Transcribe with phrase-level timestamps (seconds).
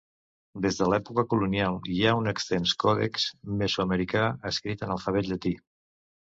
[0.65, 3.27] Des de l'època colonial hi ha un extens còdex
[3.61, 5.55] mesoamericà escrit en alfabet llatí.